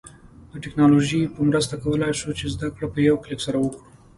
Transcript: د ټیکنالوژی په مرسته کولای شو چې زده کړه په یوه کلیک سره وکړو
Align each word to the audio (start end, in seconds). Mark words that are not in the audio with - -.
د 0.51 0.53
ټیکنالوژی 0.63 1.21
په 1.33 1.41
مرسته 1.49 1.75
کولای 1.83 2.13
شو 2.19 2.29
چې 2.39 2.45
زده 2.53 2.67
کړه 2.75 2.87
په 2.93 2.99
یوه 3.07 3.21
کلیک 3.23 3.41
سره 3.47 3.57
وکړو 3.59 3.85